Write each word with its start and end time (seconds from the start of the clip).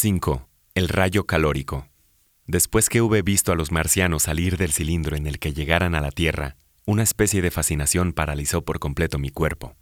5. 0.00 0.48
El 0.76 0.88
rayo 0.88 1.26
calórico. 1.26 1.88
Después 2.46 2.88
que 2.88 3.02
hube 3.02 3.20
visto 3.22 3.50
a 3.50 3.56
los 3.56 3.72
marcianos 3.72 4.22
salir 4.22 4.56
del 4.56 4.72
cilindro 4.72 5.16
en 5.16 5.26
el 5.26 5.40
que 5.40 5.52
llegaran 5.52 5.96
a 5.96 6.00
la 6.00 6.12
Tierra, 6.12 6.54
una 6.86 7.02
especie 7.02 7.42
de 7.42 7.50
fascinación 7.50 8.12
paralizó 8.12 8.64
por 8.64 8.78
completo 8.78 9.18
mi 9.18 9.30
cuerpo. 9.30 9.74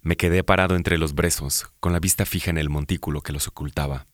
Me 0.00 0.16
quedé 0.16 0.42
parado 0.42 0.74
entre 0.74 0.98
los 0.98 1.14
brezos, 1.14 1.70
con 1.78 1.92
la 1.92 2.00
vista 2.00 2.26
fija 2.26 2.50
en 2.50 2.58
el 2.58 2.68
montículo 2.68 3.20
que 3.20 3.32
los 3.32 3.46
ocultaba. 3.46 4.08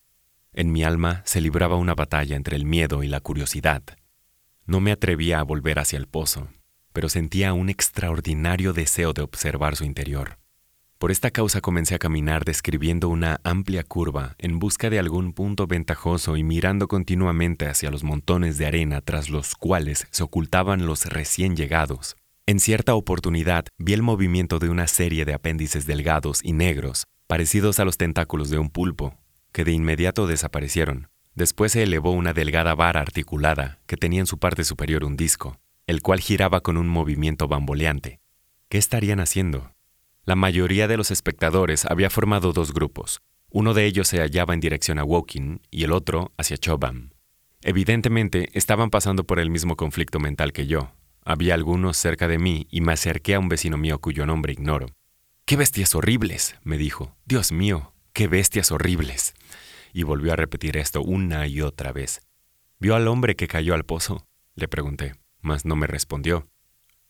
En 0.53 0.73
mi 0.73 0.85
alma 0.85 1.23
se 1.25 1.41
libraba 1.41 1.77
una 1.77 1.95
batalla 1.95 2.37
entre 2.37 2.55
el 2.57 2.67
miedo 2.67 3.03
y 3.03 3.09
la 3.09 3.21
curiosidad. 3.21 3.83
No 4.67 4.81
me 4.81 4.93
atrevía 4.93 5.41
a 5.41 5.43
volver 5.43 5.79
hacia 5.79 5.97
el 5.97 6.07
pozo, 6.07 6.49
pero 6.93 7.09
sentía 7.09 7.55
un 7.55 7.71
extraordinario 7.71 8.75
deseo 8.75 9.15
de 9.15 9.23
observar 9.23 9.75
su 9.75 9.85
interior. 9.85 10.37
Por 10.99 11.11
esta 11.11 11.31
causa 11.31 11.61
comencé 11.61 11.95
a 11.95 11.99
caminar 11.99 12.47
describiendo 12.47 13.11
una 13.11 13.39
amplia 13.45 13.85
curva 13.85 14.35
en 14.39 14.59
busca 14.59 14.89
de 14.89 14.99
algún 14.99 15.35
punto 15.35 15.67
ventajoso 15.67 16.39
y 16.39 16.43
mirando 16.43 16.89
continuamente 16.89 17.67
hacia 17.67 17.91
los 17.91 18.03
montones 18.03 18.57
de 18.57 18.65
arena 18.65 19.03
tras 19.03 19.29
los 19.29 19.57
cuales 19.57 20.07
se 20.11 20.23
ocultaban 20.23 20.87
los 20.87 21.05
recién 21.05 21.55
llegados. 21.55 22.17
En 22.47 22.61
cierta 22.61 22.95
oportunidad 22.95 23.67
vi 23.77 23.93
el 23.93 24.01
movimiento 24.01 24.59
de 24.59 24.71
una 24.71 24.87
serie 24.87 25.27
de 25.27 25.35
apéndices 25.35 25.85
delgados 25.85 26.41
y 26.43 26.55
negros, 26.55 27.05
parecidos 27.27 27.79
a 27.79 27.85
los 27.85 27.99
tentáculos 27.99 28.49
de 28.49 28.59
un 28.59 28.71
pulpo, 28.71 29.19
que 29.53 29.65
de 29.65 29.73
inmediato 29.73 30.27
desaparecieron. 30.27 31.11
Después 31.35 31.73
se 31.73 31.83
elevó 31.83 32.13
una 32.13 32.33
delgada 32.33 32.75
vara 32.75 33.03
articulada 33.03 33.81
que 33.87 33.99
tenía 33.99 34.21
en 34.21 34.27
su 34.27 34.39
parte 34.39 34.65
superior 34.65 35.05
un 35.05 35.19
disco, 35.19 35.59
el 35.87 36.01
cual 36.01 36.21
giraba 36.21 36.63
con 36.63 36.79
un 36.79 36.89
movimiento 36.89 37.49
bamboleante. 37.49 38.19
¿Qué 38.71 38.79
estarían 38.79 39.21
haciendo? 39.21 39.76
La 40.27 40.35
mayoría 40.35 40.89
de 40.89 40.97
los 40.97 41.13
espectadores 41.13 41.85
había 41.85 42.11
formado 42.11 42.53
dos 42.53 42.75
grupos. 42.75 43.21
Uno 43.49 43.75
de 43.75 43.87
ellos 43.87 44.09
se 44.09 44.19
hallaba 44.19 44.55
en 44.55 44.61
dirección 44.61 44.99
a 44.99 45.05
Woking 45.05 45.61
y 45.71 45.85
el 45.85 45.93
otro 45.93 46.33
hacia 46.37 46.59
Chobham. 46.59 47.11
Evidentemente, 47.63 48.49
estaban 48.53 48.91
pasando 48.91 49.23
por 49.23 49.39
el 49.39 49.51
mismo 49.51 49.77
conflicto 49.77 50.19
mental 50.19 50.53
que 50.53 50.67
yo. 50.67 50.91
Había 51.25 51.55
algunos 51.55 51.97
cerca 51.97 52.27
de 52.27 52.39
mí 52.39 52.67
y 52.73 52.81
me 52.81 52.93
acerqué 52.93 53.37
a 53.37 53.39
un 53.39 53.49
vecino 53.49 53.77
mío 53.77 54.01
cuyo 54.01 54.27
nombre 54.27 54.53
ignoro. 54.53 54.89
¡Qué 55.45 55.55
bestias 55.55 55.95
horribles! 55.95 56.57
me 56.65 56.77
dijo. 56.77 57.15
Dios 57.25 57.53
mío, 57.53 57.95
qué 58.13 58.27
bestias 58.27 58.73
horribles. 58.73 59.33
Y 59.93 60.03
volvió 60.03 60.33
a 60.33 60.37
repetir 60.37 60.77
esto 60.77 61.03
una 61.03 61.47
y 61.47 61.61
otra 61.61 61.93
vez. 61.93 62.21
¿Vio 62.81 62.97
al 62.97 63.07
hombre 63.07 63.37
que 63.37 63.47
cayó 63.47 63.75
al 63.75 63.85
pozo? 63.85 64.27
le 64.57 64.67
pregunté, 64.67 65.15
mas 65.41 65.65
no 65.65 65.77
me 65.77 65.87
respondió. 65.87 66.49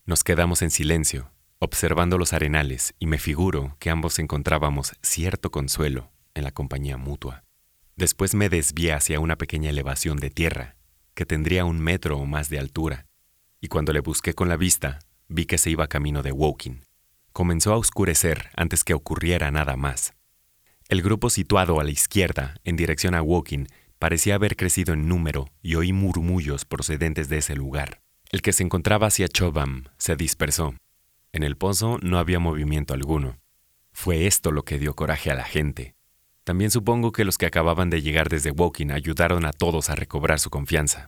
Nos 0.04 0.22
quedamos 0.22 0.60
en 0.60 0.70
silencio, 0.70 1.32
observando 1.58 2.18
los 2.18 2.32
arenales, 2.32 2.94
y 2.98 3.06
me 3.06 3.18
figuro 3.18 3.76
que 3.78 3.90
ambos 3.90 4.18
encontrábamos 4.18 4.94
cierto 5.02 5.50
consuelo 5.50 6.10
en 6.34 6.44
la 6.44 6.52
compañía 6.52 6.96
mutua. 6.96 7.44
Después 7.96 8.34
me 8.34 8.48
desvié 8.48 8.92
hacia 8.92 9.20
una 9.20 9.36
pequeña 9.36 9.70
elevación 9.70 10.18
de 10.18 10.30
tierra, 10.30 10.76
que 11.14 11.24
tendría 11.24 11.64
un 11.64 11.80
metro 11.80 12.18
o 12.18 12.26
más 12.26 12.50
de 12.50 12.58
altura, 12.58 13.06
y 13.60 13.68
cuando 13.68 13.92
le 13.92 14.00
busqué 14.00 14.34
con 14.34 14.48
la 14.48 14.56
vista, 14.56 14.98
vi 15.28 15.46
que 15.46 15.58
se 15.58 15.70
iba 15.70 15.88
camino 15.88 16.22
de 16.22 16.32
Woking. 16.32 16.82
Comenzó 17.32 17.72
a 17.72 17.78
oscurecer 17.78 18.50
antes 18.54 18.84
que 18.84 18.94
ocurriera 18.94 19.50
nada 19.50 19.76
más. 19.76 20.14
El 20.88 21.02
grupo 21.02 21.30
situado 21.30 21.80
a 21.80 21.84
la 21.84 21.90
izquierda, 21.90 22.54
en 22.64 22.76
dirección 22.76 23.14
a 23.14 23.22
Woking, 23.22 23.66
parecía 23.98 24.34
haber 24.34 24.56
crecido 24.56 24.94
en 24.94 25.08
número 25.08 25.48
y 25.62 25.74
oí 25.74 25.92
murmullos 25.92 26.64
procedentes 26.64 27.28
de 27.28 27.38
ese 27.38 27.56
lugar. 27.56 28.02
El 28.30 28.42
que 28.42 28.52
se 28.52 28.62
encontraba 28.62 29.06
hacia 29.06 29.28
Chobham 29.28 29.84
se 29.96 30.16
dispersó, 30.16 30.74
en 31.36 31.42
el 31.42 31.56
pozo 31.56 31.98
no 32.02 32.18
había 32.18 32.38
movimiento 32.38 32.94
alguno. 32.94 33.38
Fue 33.92 34.26
esto 34.26 34.50
lo 34.50 34.64
que 34.64 34.78
dio 34.78 34.94
coraje 34.94 35.30
a 35.30 35.34
la 35.34 35.44
gente. 35.44 35.94
También 36.44 36.70
supongo 36.70 37.12
que 37.12 37.24
los 37.24 37.38
que 37.38 37.46
acababan 37.46 37.90
de 37.90 38.02
llegar 38.02 38.28
desde 38.28 38.50
Woking 38.50 38.90
ayudaron 38.90 39.44
a 39.44 39.52
todos 39.52 39.90
a 39.90 39.94
recobrar 39.94 40.40
su 40.40 40.50
confianza. 40.50 41.06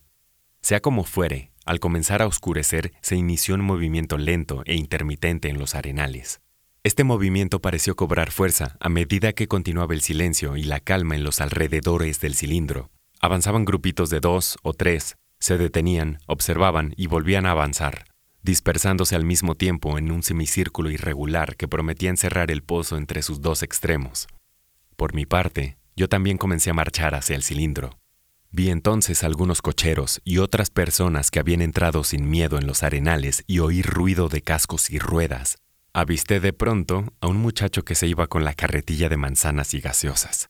Sea 0.60 0.80
como 0.80 1.04
fuere, 1.04 1.52
al 1.64 1.80
comenzar 1.80 2.22
a 2.22 2.26
oscurecer 2.26 2.92
se 3.00 3.16
inició 3.16 3.54
un 3.54 3.62
movimiento 3.62 4.18
lento 4.18 4.62
e 4.66 4.74
intermitente 4.74 5.48
en 5.48 5.58
los 5.58 5.74
arenales. 5.74 6.40
Este 6.82 7.04
movimiento 7.04 7.60
pareció 7.60 7.96
cobrar 7.96 8.30
fuerza 8.30 8.76
a 8.80 8.88
medida 8.88 9.32
que 9.32 9.48
continuaba 9.48 9.94
el 9.94 10.00
silencio 10.00 10.56
y 10.56 10.62
la 10.62 10.80
calma 10.80 11.14
en 11.14 11.24
los 11.24 11.40
alrededores 11.40 12.20
del 12.20 12.34
cilindro. 12.34 12.90
Avanzaban 13.20 13.64
grupitos 13.64 14.10
de 14.10 14.20
dos 14.20 14.58
o 14.62 14.74
tres, 14.74 15.16
se 15.38 15.56
detenían, 15.58 16.18
observaban 16.26 16.94
y 16.96 17.06
volvían 17.06 17.46
a 17.46 17.52
avanzar 17.52 18.04
dispersándose 18.42 19.16
al 19.16 19.24
mismo 19.24 19.54
tiempo 19.54 19.98
en 19.98 20.10
un 20.10 20.22
semicírculo 20.22 20.90
irregular 20.90 21.56
que 21.56 21.68
prometía 21.68 22.10
encerrar 22.10 22.50
el 22.50 22.62
pozo 22.62 22.96
entre 22.96 23.22
sus 23.22 23.40
dos 23.40 23.62
extremos. 23.62 24.26
Por 24.96 25.14
mi 25.14 25.26
parte, 25.26 25.76
yo 25.96 26.08
también 26.08 26.38
comencé 26.38 26.70
a 26.70 26.74
marchar 26.74 27.14
hacia 27.14 27.36
el 27.36 27.42
cilindro. 27.42 27.98
Vi 28.50 28.70
entonces 28.70 29.24
algunos 29.24 29.60
cocheros 29.60 30.20
y 30.24 30.38
otras 30.38 30.70
personas 30.70 31.30
que 31.30 31.38
habían 31.38 31.60
entrado 31.60 32.02
sin 32.02 32.30
miedo 32.30 32.58
en 32.58 32.66
los 32.66 32.82
arenales 32.82 33.44
y 33.46 33.58
oí 33.58 33.82
ruido 33.82 34.28
de 34.28 34.40
cascos 34.40 34.90
y 34.90 34.98
ruedas. 34.98 35.58
Avisté 35.92 36.40
de 36.40 36.52
pronto 36.52 37.12
a 37.20 37.26
un 37.26 37.36
muchacho 37.36 37.84
que 37.84 37.94
se 37.94 38.06
iba 38.06 38.26
con 38.26 38.44
la 38.44 38.54
carretilla 38.54 39.08
de 39.08 39.16
manzanas 39.16 39.74
y 39.74 39.80
gaseosas. 39.80 40.48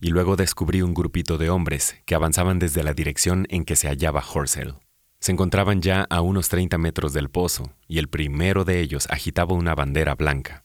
Y 0.00 0.08
luego 0.08 0.36
descubrí 0.36 0.82
un 0.82 0.94
grupito 0.94 1.38
de 1.38 1.50
hombres 1.50 1.96
que 2.06 2.14
avanzaban 2.14 2.58
desde 2.58 2.82
la 2.82 2.94
dirección 2.94 3.46
en 3.50 3.64
que 3.64 3.76
se 3.76 3.88
hallaba 3.88 4.22
Horsell. 4.22 4.74
Se 5.20 5.32
encontraban 5.32 5.82
ya 5.82 6.06
a 6.08 6.22
unos 6.22 6.48
30 6.48 6.78
metros 6.78 7.12
del 7.12 7.28
pozo 7.28 7.74
y 7.86 7.98
el 7.98 8.08
primero 8.08 8.64
de 8.64 8.80
ellos 8.80 9.06
agitaba 9.10 9.54
una 9.54 9.74
bandera 9.74 10.14
blanca. 10.14 10.64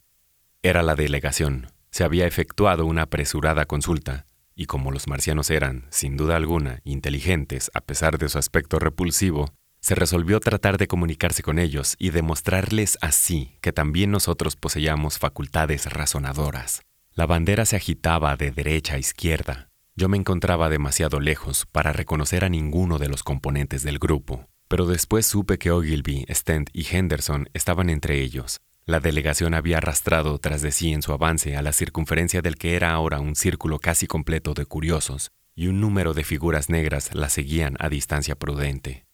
Era 0.63 0.81
la 0.81 0.95
delegación. 0.95 1.67
Se 1.91 2.05
había 2.05 2.25
efectuado 2.25 2.85
una 2.85 3.03
apresurada 3.03 3.65
consulta 3.65 4.25
y 4.55 4.67
como 4.67 4.91
los 4.91 5.07
marcianos 5.09 5.49
eran, 5.49 5.85
sin 5.89 6.15
duda 6.15 6.37
alguna, 6.37 6.79
inteligentes 6.85 7.69
a 7.73 7.81
pesar 7.81 8.17
de 8.17 8.29
su 8.29 8.37
aspecto 8.37 8.79
repulsivo, 8.79 9.53
se 9.81 9.93
resolvió 9.93 10.39
tratar 10.39 10.77
de 10.77 10.87
comunicarse 10.87 11.43
con 11.43 11.59
ellos 11.59 11.95
y 11.99 12.11
demostrarles 12.11 12.97
así 13.01 13.57
que 13.61 13.73
también 13.73 14.09
nosotros 14.09 14.55
poseíamos 14.55 15.19
facultades 15.19 15.91
razonadoras. 15.91 16.81
La 17.13 17.25
bandera 17.25 17.65
se 17.65 17.75
agitaba 17.75 18.35
de 18.37 18.51
derecha 18.51 18.95
a 18.95 18.99
izquierda, 18.99 19.69
yo 19.95 20.09
me 20.09 20.17
encontraba 20.17 20.69
demasiado 20.69 21.19
lejos 21.19 21.65
para 21.71 21.93
reconocer 21.93 22.43
a 22.43 22.49
ninguno 22.49 22.97
de 22.97 23.07
los 23.07 23.23
componentes 23.23 23.81
del 23.81 23.97
grupo, 23.97 24.47
pero 24.67 24.85
después 24.85 25.25
supe 25.25 25.57
que 25.57 25.71
Ogilvy, 25.71 26.25
Stent 26.29 26.69
y 26.73 26.85
Henderson 26.89 27.49
estaban 27.53 27.89
entre 27.89 28.21
ellos. 28.21 28.59
La 28.85 28.99
delegación 28.99 29.53
había 29.53 29.77
arrastrado 29.77 30.37
tras 30.37 30.61
de 30.61 30.71
sí 30.71 30.91
en 30.91 31.01
su 31.01 31.13
avance 31.13 31.55
a 31.55 31.61
la 31.61 31.71
circunferencia 31.71 32.41
del 32.41 32.57
que 32.57 32.75
era 32.75 32.91
ahora 32.91 33.19
un 33.19 33.35
círculo 33.35 33.79
casi 33.79 34.05
completo 34.05 34.53
de 34.53 34.65
curiosos, 34.65 35.31
y 35.55 35.67
un 35.67 35.79
número 35.79 36.13
de 36.13 36.25
figuras 36.25 36.69
negras 36.69 37.15
la 37.15 37.29
seguían 37.29 37.77
a 37.79 37.87
distancia 37.87 38.35
prudente. 38.35 39.05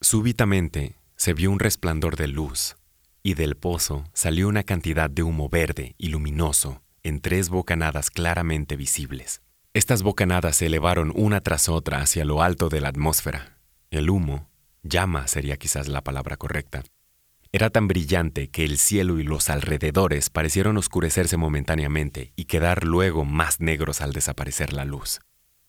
Súbitamente 0.00 0.96
se 1.16 1.34
vio 1.34 1.50
un 1.50 1.58
resplandor 1.58 2.16
de 2.16 2.28
luz, 2.28 2.76
y 3.22 3.34
del 3.34 3.56
pozo 3.56 4.04
salió 4.14 4.48
una 4.48 4.62
cantidad 4.62 5.10
de 5.10 5.24
humo 5.24 5.48
verde 5.48 5.96
y 5.98 6.08
luminoso 6.08 6.82
en 7.02 7.20
tres 7.20 7.48
bocanadas 7.48 8.10
claramente 8.10 8.76
visibles. 8.76 9.42
Estas 9.72 10.02
bocanadas 10.02 10.56
se 10.56 10.66
elevaron 10.66 11.12
una 11.14 11.40
tras 11.40 11.68
otra 11.68 12.02
hacia 12.02 12.24
lo 12.24 12.42
alto 12.42 12.68
de 12.68 12.80
la 12.80 12.88
atmósfera. 12.88 13.58
El 13.90 14.10
humo, 14.10 14.48
llama 14.82 15.28
sería 15.28 15.56
quizás 15.56 15.86
la 15.86 16.02
palabra 16.02 16.36
correcta, 16.36 16.82
era 17.52 17.70
tan 17.70 17.88
brillante 17.88 18.48
que 18.48 18.64
el 18.64 18.78
cielo 18.78 19.18
y 19.18 19.24
los 19.24 19.50
alrededores 19.50 20.30
parecieron 20.30 20.76
oscurecerse 20.76 21.36
momentáneamente 21.36 22.32
y 22.36 22.44
quedar 22.44 22.84
luego 22.84 23.24
más 23.24 23.60
negros 23.60 24.00
al 24.00 24.12
desaparecer 24.12 24.72
la 24.72 24.84
luz. 24.84 25.18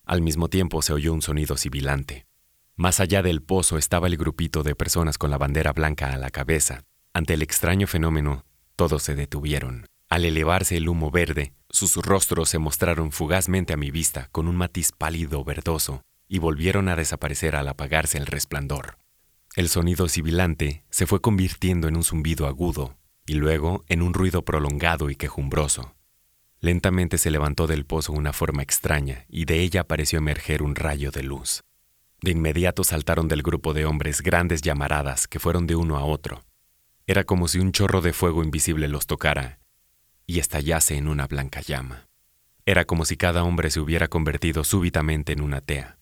Al 0.05 0.21
mismo 0.21 0.47
tiempo 0.47 0.83
se 0.83 0.93
oyó 0.93 1.11
un 1.11 1.23
sonido 1.23 1.57
sibilante. 1.57 2.27
Más 2.75 2.99
allá 2.99 3.23
del 3.23 3.41
pozo 3.41 3.79
estaba 3.79 4.07
el 4.07 4.17
grupito 4.17 4.61
de 4.61 4.75
personas 4.75 5.17
con 5.17 5.31
la 5.31 5.39
bandera 5.39 5.73
blanca 5.73 6.13
a 6.13 6.17
la 6.17 6.29
cabeza. 6.29 6.83
Ante 7.13 7.33
el 7.33 7.41
extraño 7.41 7.87
fenómeno, 7.87 8.45
todos 8.75 9.01
se 9.01 9.15
detuvieron. 9.15 9.87
Al 10.07 10.25
elevarse 10.25 10.77
el 10.77 10.87
humo 10.87 11.09
verde, 11.09 11.53
sus 11.71 11.95
rostros 11.95 12.49
se 12.49 12.59
mostraron 12.59 13.11
fugazmente 13.11 13.73
a 13.73 13.77
mi 13.77 13.91
vista 13.91 14.27
con 14.31 14.47
un 14.47 14.55
matiz 14.55 14.91
pálido 14.91 15.43
verdoso 15.43 16.01
y 16.27 16.39
volvieron 16.39 16.89
a 16.89 16.95
desaparecer 16.95 17.55
al 17.55 17.67
apagarse 17.67 18.17
el 18.17 18.25
resplandor. 18.25 18.97
El 19.55 19.69
sonido 19.69 20.07
sibilante 20.07 20.83
se 20.89 21.07
fue 21.07 21.21
convirtiendo 21.21 21.87
en 21.87 21.97
un 21.97 22.03
zumbido 22.03 22.47
agudo 22.47 22.97
y 23.25 23.33
luego 23.33 23.83
en 23.87 24.01
un 24.01 24.13
ruido 24.13 24.43
prolongado 24.43 25.09
y 25.09 25.15
quejumbroso. 25.15 25.95
Lentamente 26.59 27.17
se 27.17 27.31
levantó 27.31 27.67
del 27.67 27.85
pozo 27.85 28.13
una 28.13 28.33
forma 28.33 28.61
extraña 28.61 29.25
y 29.27 29.45
de 29.45 29.61
ella 29.61 29.83
pareció 29.83 30.19
emerger 30.19 30.61
un 30.61 30.75
rayo 30.75 31.11
de 31.11 31.23
luz. 31.23 31.63
De 32.21 32.31
inmediato 32.31 32.83
saltaron 32.83 33.27
del 33.27 33.41
grupo 33.41 33.73
de 33.73 33.85
hombres 33.85 34.21
grandes 34.21 34.61
llamaradas 34.61 35.27
que 35.27 35.39
fueron 35.39 35.67
de 35.67 35.75
uno 35.75 35.97
a 35.97 36.05
otro. 36.05 36.43
Era 37.07 37.23
como 37.23 37.47
si 37.47 37.59
un 37.59 37.71
chorro 37.71 38.01
de 38.01 38.13
fuego 38.13 38.43
invisible 38.43 38.87
los 38.87 39.07
tocara 39.07 39.61
y 40.31 40.39
estallase 40.39 40.95
en 40.95 41.09
una 41.09 41.27
blanca 41.27 41.59
llama. 41.59 42.07
Era 42.65 42.85
como 42.85 43.03
si 43.03 43.17
cada 43.17 43.43
hombre 43.43 43.69
se 43.69 43.81
hubiera 43.81 44.07
convertido 44.07 44.63
súbitamente 44.63 45.33
en 45.33 45.41
una 45.41 45.59
tea. 45.59 45.97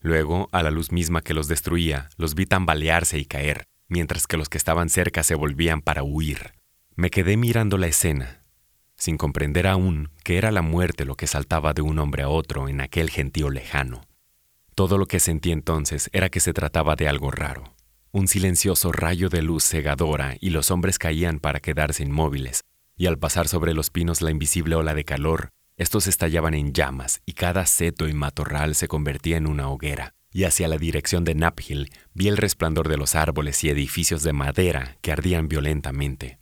Luego, 0.00 0.48
a 0.50 0.64
la 0.64 0.72
luz 0.72 0.90
misma 0.90 1.22
que 1.22 1.34
los 1.34 1.46
destruía, 1.46 2.08
los 2.16 2.34
vi 2.34 2.46
tambalearse 2.46 3.18
y 3.18 3.26
caer, 3.26 3.66
mientras 3.86 4.26
que 4.26 4.36
los 4.36 4.48
que 4.48 4.58
estaban 4.58 4.88
cerca 4.88 5.22
se 5.22 5.36
volvían 5.36 5.82
para 5.82 6.02
huir. 6.02 6.54
Me 6.96 7.10
quedé 7.10 7.36
mirando 7.36 7.78
la 7.78 7.86
escena. 7.86 8.38
sin 8.96 9.16
comprender 9.16 9.66
aún 9.66 10.10
que 10.24 10.36
era 10.36 10.50
la 10.50 10.60
muerte 10.60 11.06
lo 11.06 11.14
que 11.14 11.26
saltaba 11.26 11.72
de 11.72 11.80
un 11.80 11.98
hombre 11.98 12.22
a 12.22 12.28
otro 12.28 12.68
en 12.68 12.82
aquel 12.82 13.08
gentío 13.08 13.48
lejano. 13.48 14.02
Todo 14.74 14.98
lo 14.98 15.06
que 15.06 15.20
sentí 15.20 15.52
entonces 15.52 16.10
era 16.12 16.28
que 16.28 16.40
se 16.40 16.52
trataba 16.52 16.96
de 16.96 17.08
algo 17.08 17.30
raro, 17.30 17.74
un 18.12 18.28
silencioso 18.28 18.92
rayo 18.92 19.30
de 19.30 19.40
luz 19.40 19.64
cegadora 19.64 20.36
y 20.38 20.50
los 20.50 20.70
hombres 20.70 20.98
caían 20.98 21.38
para 21.38 21.60
quedarse 21.60 22.02
inmóviles, 22.02 22.60
y 23.00 23.06
al 23.06 23.18
pasar 23.18 23.48
sobre 23.48 23.72
los 23.72 23.88
pinos 23.88 24.20
la 24.20 24.30
invisible 24.30 24.74
ola 24.74 24.92
de 24.92 25.06
calor, 25.06 25.48
estos 25.78 26.06
estallaban 26.06 26.52
en 26.52 26.74
llamas 26.74 27.22
y 27.24 27.32
cada 27.32 27.64
seto 27.64 28.06
y 28.06 28.12
matorral 28.12 28.74
se 28.74 28.88
convertía 28.88 29.38
en 29.38 29.46
una 29.46 29.70
hoguera, 29.70 30.12
y 30.30 30.44
hacia 30.44 30.68
la 30.68 30.76
dirección 30.76 31.24
de 31.24 31.34
Naphill 31.34 31.88
vi 32.12 32.28
el 32.28 32.36
resplandor 32.36 32.90
de 32.90 32.98
los 32.98 33.14
árboles 33.14 33.64
y 33.64 33.70
edificios 33.70 34.22
de 34.22 34.34
madera 34.34 34.98
que 35.00 35.12
ardían 35.12 35.48
violentamente. 35.48 36.40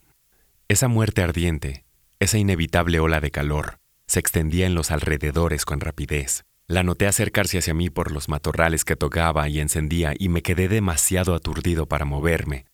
Esa 0.66 0.88
muerte 0.88 1.22
ardiente, 1.22 1.84
esa 2.18 2.38
inevitable 2.38 2.98
ola 2.98 3.20
de 3.20 3.30
calor, 3.30 3.78
se 4.08 4.18
extendía 4.18 4.66
en 4.66 4.74
los 4.74 4.90
alrededores 4.90 5.64
con 5.64 5.78
rapidez. 5.78 6.42
La 6.66 6.82
noté 6.82 7.06
acercarse 7.06 7.58
hacia 7.58 7.72
mí 7.72 7.88
por 7.88 8.10
los 8.10 8.28
matorrales 8.28 8.84
que 8.84 8.96
tocaba 8.96 9.48
y 9.48 9.60
encendía 9.60 10.12
y 10.18 10.28
me 10.28 10.42
quedé 10.42 10.66
demasiado 10.66 11.36
aturdido 11.36 11.86
para 11.86 12.04
moverme. 12.04 12.64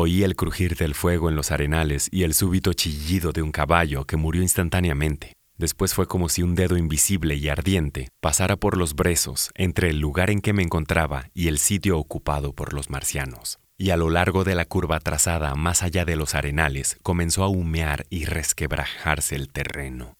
Oí 0.00 0.22
el 0.22 0.36
crujir 0.36 0.76
del 0.76 0.94
fuego 0.94 1.28
en 1.28 1.34
los 1.34 1.50
arenales 1.50 2.08
y 2.12 2.22
el 2.22 2.32
súbito 2.32 2.72
chillido 2.72 3.32
de 3.32 3.42
un 3.42 3.50
caballo 3.50 4.04
que 4.04 4.16
murió 4.16 4.42
instantáneamente. 4.42 5.32
Después 5.56 5.92
fue 5.92 6.06
como 6.06 6.28
si 6.28 6.44
un 6.44 6.54
dedo 6.54 6.76
invisible 6.76 7.34
y 7.34 7.48
ardiente 7.48 8.06
pasara 8.20 8.54
por 8.54 8.76
los 8.76 8.94
brezos 8.94 9.50
entre 9.56 9.90
el 9.90 9.98
lugar 9.98 10.30
en 10.30 10.40
que 10.40 10.52
me 10.52 10.62
encontraba 10.62 11.30
y 11.34 11.48
el 11.48 11.58
sitio 11.58 11.98
ocupado 11.98 12.52
por 12.52 12.74
los 12.74 12.90
marcianos. 12.90 13.58
Y 13.76 13.90
a 13.90 13.96
lo 13.96 14.08
largo 14.08 14.44
de 14.44 14.54
la 14.54 14.66
curva 14.66 15.00
trazada 15.00 15.56
más 15.56 15.82
allá 15.82 16.04
de 16.04 16.14
los 16.14 16.36
arenales 16.36 16.96
comenzó 17.02 17.42
a 17.42 17.48
humear 17.48 18.06
y 18.08 18.24
resquebrajarse 18.24 19.34
el 19.34 19.48
terreno. 19.48 20.14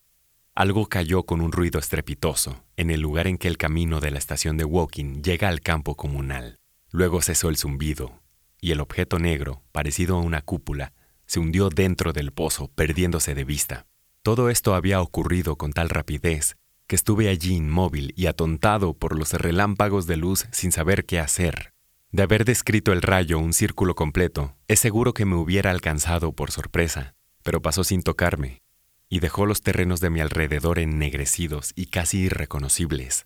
Algo 0.57 0.89
cayó 0.89 1.23
con 1.23 1.41
un 1.41 1.53
ruido 1.53 1.79
estrepitoso 1.79 2.65
en 2.77 2.91
el 2.91 3.01
lugar 3.01 3.29
en 3.29 3.39
que 3.39 3.47
el 3.47 3.59
camino 3.59 4.01
de 4.01 4.11
la 4.11 4.19
estación 4.19 4.57
de 4.57 4.65
Woking 4.65 5.23
llega 5.23 5.49
al 5.49 5.61
campo 5.61 5.95
comunal. 5.95 6.57
Luego 6.91 7.23
cesó 7.23 7.49
el 7.49 7.57
zumbido, 7.57 8.19
y 8.61 8.73
el 8.73 8.81
objeto 8.81 9.19
negro, 9.19 9.63
parecido 9.73 10.17
a 10.17 10.21
una 10.21 10.43
cúpula, 10.43 10.93
se 11.27 11.41
hundió 11.41 11.69
dentro 11.69 12.13
del 12.13 12.33
pozo, 12.33 12.69
perdiéndose 12.75 13.35
de 13.35 13.45
vista. 13.45 13.87
Todo 14.23 14.51
esto 14.51 14.75
había 14.75 15.01
ocurrido 15.01 15.57
con 15.57 15.73
tal 15.73 15.89
rapidez 15.89 16.57
que 16.89 16.97
estuve 16.97 17.29
allí 17.29 17.55
inmóvil 17.55 18.15
y 18.17 18.27
atontado 18.27 18.95
por 18.95 19.17
los 19.17 19.35
relámpagos 19.35 20.07
de 20.07 20.17
luz 20.17 20.47
sin 20.53 20.73
saber 20.73 21.05
qué 21.05 21.21
hacer. 21.21 21.75
De 22.11 22.23
haber 22.23 22.47
descrito 22.47 22.93
el 22.95 23.03
rayo 23.03 23.39
un 23.39 23.53
círculo 23.53 23.95
completo, 23.95 24.57
es 24.67 24.81
seguro 24.81 25.13
que 25.13 25.27
me 25.27 25.37
hubiera 25.37 25.71
alcanzado 25.71 26.33
por 26.33 26.51
sorpresa, 26.51 27.15
pero 27.43 27.61
pasó 27.61 27.85
sin 27.85 28.03
tocarme, 28.03 28.63
y 29.11 29.21
dejó 29.21 29.45
los 29.45 29.61
terrenos 29.61 30.01
de 30.01 30.09
mi 30.09 30.21
alrededor 30.21 30.79
ennegrecidos 30.79 31.73
y 31.77 31.87
casi 31.87 32.21
irreconocibles. 32.21 33.25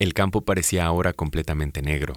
El 0.00 0.12
campo 0.12 0.44
parecía 0.44 0.84
ahora 0.84 1.12
completamente 1.12 1.82
negro, 1.82 2.14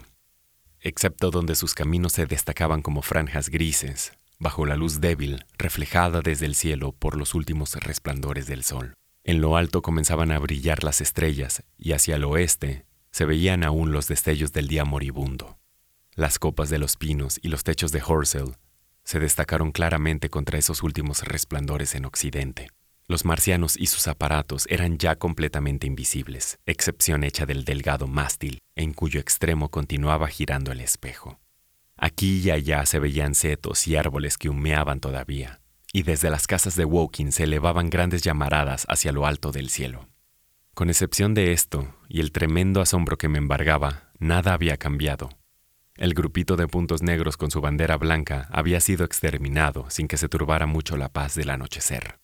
excepto 0.82 1.32
donde 1.32 1.56
sus 1.56 1.74
caminos 1.74 2.14
se 2.14 2.26
destacaban 2.26 2.82
como 2.82 3.02
franjas 3.02 3.50
grises, 3.50 4.14
bajo 4.40 4.66
la 4.66 4.76
luz 4.76 5.02
débil 5.02 5.46
reflejada 5.58 6.22
desde 6.22 6.46
el 6.46 6.56
cielo 6.56 6.94
por 6.94 7.18
los 7.18 7.36
últimos 7.36 7.76
resplandores 7.76 8.48
del 8.48 8.64
sol. 8.64 8.94
En 9.24 9.42
lo 9.42 9.58
alto 9.58 9.82
comenzaban 9.82 10.32
a 10.32 10.40
brillar 10.40 10.84
las 10.84 11.02
estrellas 11.02 11.64
y 11.78 11.92
hacia 11.92 12.16
el 12.16 12.24
oeste 12.24 12.86
se 13.12 13.26
veían 13.26 13.64
aún 13.64 13.92
los 13.92 14.08
destellos 14.08 14.54
del 14.54 14.68
día 14.68 14.86
moribundo. 14.86 15.58
Las 16.16 16.40
copas 16.40 16.70
de 16.70 16.80
los 16.80 16.98
pinos 16.98 17.40
y 17.42 17.50
los 17.50 17.64
techos 17.64 17.92
de 17.92 18.02
Horsell 18.06 18.56
se 19.04 19.20
destacaron 19.20 19.72
claramente 19.72 20.30
contra 20.30 20.58
esos 20.58 20.84
últimos 20.84 21.24
resplandores 21.24 21.96
en 21.96 22.06
occidente. 22.06 22.70
Los 23.10 23.26
marcianos 23.26 23.76
y 23.76 23.88
sus 23.88 24.08
aparatos 24.08 24.68
eran 24.70 25.00
ya 25.00 25.16
completamente 25.16 25.88
invisibles, 25.88 26.60
excepción 26.68 27.24
hecha 27.24 27.48
del 27.48 27.66
delgado 27.66 28.06
mástil, 28.06 28.60
en 28.76 28.94
cuyo 28.94 29.20
extremo 29.20 29.72
continuaba 29.72 30.28
girando 30.28 30.72
el 30.72 30.80
espejo. 30.80 31.40
Aquí 31.98 32.40
y 32.40 32.52
allá 32.52 32.86
se 32.86 33.00
veían 33.00 33.34
setos 33.34 33.88
y 33.88 33.96
árboles 33.96 34.38
que 34.38 34.48
humeaban 34.48 35.00
todavía, 35.00 35.60
y 35.92 36.04
desde 36.04 36.30
las 36.30 36.46
casas 36.46 36.76
de 36.76 36.86
Woking 36.86 37.32
se 37.32 37.46
elevaban 37.46 37.90
grandes 37.90 38.22
llamaradas 38.22 38.86
hacia 38.88 39.12
lo 39.12 39.26
alto 39.26 39.52
del 39.52 39.72
cielo. 39.72 40.08
Con 40.76 40.90
excepción 40.90 41.34
de 41.34 41.52
esto 41.52 41.96
y 42.10 42.20
el 42.20 42.32
tremendo 42.32 42.80
asombro 42.80 43.18
que 43.18 43.28
me 43.28 43.40
embargaba, 43.40 44.12
nada 44.20 44.54
había 44.54 44.78
cambiado. 44.78 45.30
El 45.96 46.14
grupito 46.14 46.58
de 46.58 46.68
puntos 46.68 47.02
negros 47.02 47.38
con 47.38 47.50
su 47.50 47.60
bandera 47.60 47.98
blanca 47.98 48.48
había 48.52 48.80
sido 48.80 49.04
exterminado 49.04 49.90
sin 49.90 50.08
que 50.08 50.18
se 50.18 50.30
turbara 50.30 50.68
mucho 50.68 50.96
la 50.96 51.10
paz 51.10 51.34
del 51.34 51.50
anochecer. 51.50 52.20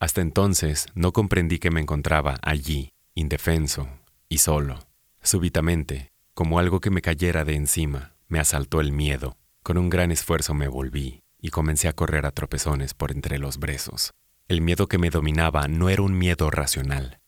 Hasta 0.00 0.22
entonces 0.22 0.86
no 0.94 1.12
comprendí 1.12 1.58
que 1.58 1.70
me 1.70 1.80
encontraba 1.80 2.38
allí, 2.42 2.94
indefenso 3.14 3.86
y 4.30 4.38
solo. 4.38 4.78
Súbitamente, 5.22 6.10
como 6.32 6.58
algo 6.58 6.80
que 6.80 6.90
me 6.90 7.02
cayera 7.02 7.44
de 7.44 7.54
encima, 7.54 8.14
me 8.26 8.40
asaltó 8.40 8.80
el 8.80 8.92
miedo. 8.92 9.36
Con 9.62 9.76
un 9.76 9.90
gran 9.90 10.10
esfuerzo 10.10 10.54
me 10.54 10.68
volví 10.68 11.20
y 11.38 11.50
comencé 11.50 11.86
a 11.86 11.92
correr 11.92 12.24
a 12.24 12.30
tropezones 12.30 12.94
por 12.94 13.12
entre 13.12 13.38
los 13.38 13.58
brezos. 13.58 14.12
El 14.48 14.62
miedo 14.62 14.88
que 14.88 14.96
me 14.96 15.10
dominaba 15.10 15.68
no 15.68 15.90
era 15.90 16.00
un 16.00 16.16
miedo 16.16 16.50
racional, 16.50 17.20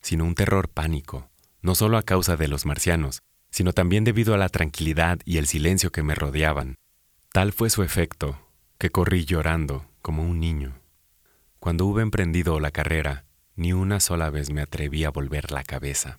sino 0.00 0.24
un 0.24 0.36
terror 0.36 0.68
pánico, 0.68 1.30
no 1.62 1.74
solo 1.74 1.98
a 1.98 2.04
causa 2.04 2.36
de 2.36 2.46
los 2.46 2.64
marcianos, 2.64 3.22
sino 3.50 3.72
también 3.72 4.04
debido 4.04 4.34
a 4.34 4.38
la 4.38 4.48
tranquilidad 4.48 5.18
y 5.24 5.38
el 5.38 5.48
silencio 5.48 5.90
que 5.90 6.04
me 6.04 6.14
rodeaban. 6.14 6.76
Tal 7.32 7.52
fue 7.52 7.70
su 7.70 7.82
efecto, 7.82 8.38
que 8.78 8.90
corrí 8.90 9.24
llorando 9.24 9.86
como 10.00 10.22
un 10.22 10.38
niño. 10.38 10.80
Cuando 11.60 11.84
hube 11.84 12.00
emprendido 12.00 12.58
la 12.58 12.70
carrera, 12.70 13.26
ni 13.54 13.74
una 13.74 14.00
sola 14.00 14.30
vez 14.30 14.50
me 14.50 14.62
atreví 14.62 15.04
a 15.04 15.10
volver 15.10 15.52
la 15.52 15.62
cabeza. 15.62 16.18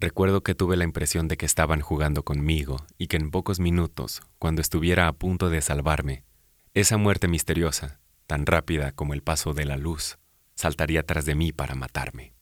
Recuerdo 0.00 0.42
que 0.42 0.54
tuve 0.54 0.78
la 0.78 0.84
impresión 0.84 1.28
de 1.28 1.36
que 1.36 1.44
estaban 1.44 1.82
jugando 1.82 2.22
conmigo 2.22 2.78
y 2.96 3.08
que 3.08 3.18
en 3.18 3.30
pocos 3.30 3.60
minutos, 3.60 4.22
cuando 4.38 4.62
estuviera 4.62 5.08
a 5.08 5.12
punto 5.12 5.50
de 5.50 5.60
salvarme, 5.60 6.24
esa 6.72 6.96
muerte 6.96 7.28
misteriosa, 7.28 8.00
tan 8.26 8.46
rápida 8.46 8.92
como 8.92 9.12
el 9.12 9.22
paso 9.22 9.52
de 9.52 9.66
la 9.66 9.76
luz, 9.76 10.18
saltaría 10.54 11.02
tras 11.02 11.26
de 11.26 11.34
mí 11.34 11.52
para 11.52 11.74
matarme. 11.74 12.32